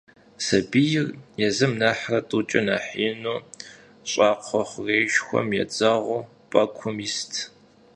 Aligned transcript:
Сэбийр 0.45 1.07
езым 1.47 1.71
нэхърэ 1.81 2.19
тӏукӏэ 2.29 2.61
нэхъ 2.65 2.91
ину 3.07 3.35
щӏакхъуэ 4.09 4.61
хъурейшхуэм 4.69 5.47
едзэгъуу 5.61 6.27
пӏэкум 6.49 6.95
ист. 7.07 7.33